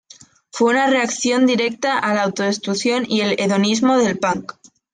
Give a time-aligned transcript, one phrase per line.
[0.49, 4.53] Fue una reacción directa a la autodestrucción y el hedonismo del punk.